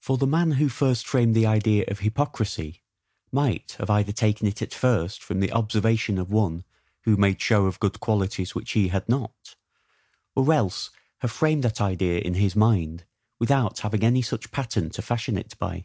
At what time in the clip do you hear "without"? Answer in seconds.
13.38-13.80